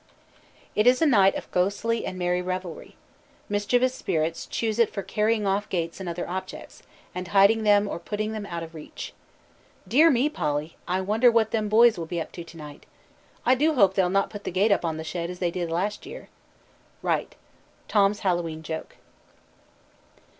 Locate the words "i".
10.87-11.01, 13.45-13.53